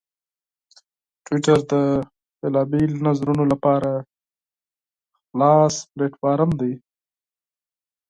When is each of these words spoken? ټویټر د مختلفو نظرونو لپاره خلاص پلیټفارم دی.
ټویټر 1.25 1.59
د 1.71 1.73
مختلفو 2.43 3.03
نظرونو 3.07 3.43
لپاره 3.51 3.91
خلاص 5.25 5.73
پلیټفارم 5.93 6.49
دی. 6.59 6.73